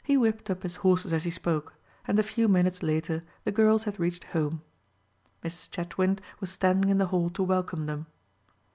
He 0.03 0.17
whipped 0.17 0.49
up 0.49 0.63
his 0.63 0.77
horses 0.77 1.13
as 1.13 1.25
he 1.25 1.29
spoke, 1.29 1.75
and 2.07 2.17
a 2.17 2.23
few 2.23 2.47
minutes 2.47 2.81
later 2.81 3.21
the 3.43 3.51
girls 3.51 3.83
had 3.83 3.99
reached 3.99 4.23
home. 4.23 4.63
Mrs. 5.43 5.69
Chetwynd 5.69 6.21
was 6.39 6.49
standing 6.49 6.89
in 6.89 6.97
the 6.97 7.05
hall 7.13 7.29
to 7.29 7.43
welcome 7.43 7.85
them. 7.85 8.07